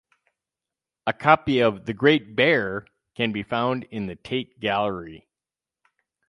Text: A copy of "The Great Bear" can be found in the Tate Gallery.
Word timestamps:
A 1.05 1.13
copy 1.13 1.59
of 1.59 1.85
"The 1.85 1.93
Great 1.93 2.35
Bear" 2.35 2.85
can 3.13 3.31
be 3.31 3.43
found 3.43 3.83
in 3.91 4.07
the 4.07 4.15
Tate 4.15 4.59
Gallery. 4.59 5.27